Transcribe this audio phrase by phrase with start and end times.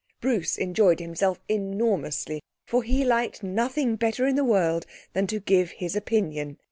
[0.19, 5.69] Bruce enjoyed himself enormously, for he liked nothing better in the world than to give
[5.73, 6.57] his opinion.